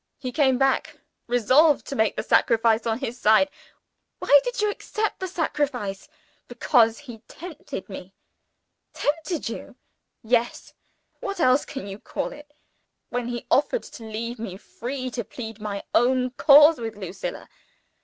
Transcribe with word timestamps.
He 0.17 0.31
came 0.31 0.57
back, 0.57 0.97
resolved 1.27 1.85
to 1.85 1.95
make 1.95 2.15
the 2.15 2.23
sacrifice, 2.23 2.87
on 2.87 2.97
his 2.97 3.19
side" 3.21 3.51
"Why 4.17 4.39
did 4.43 4.59
you 4.59 4.71
accept 4.71 5.19
the 5.19 5.27
sacrifice?" 5.27 6.07
"Because 6.47 6.97
he 6.97 7.19
tempted 7.27 7.87
me." 7.87 8.15
"Tempted 8.93 9.47
you?" 9.47 9.75
"Yes! 10.23 10.73
What 11.19 11.39
else 11.39 11.65
can 11.65 11.85
you 11.85 11.99
call 11.99 12.31
it 12.33 12.51
when 13.11 13.27
he 13.27 13.45
offered 13.51 13.83
to 13.83 14.03
leave 14.03 14.39
me 14.39 14.57
free 14.57 15.11
to 15.11 15.23
plead 15.23 15.61
my 15.61 15.83
own 15.93 16.31
cause 16.31 16.79
with 16.79 16.95
Lucilla? 16.95 17.47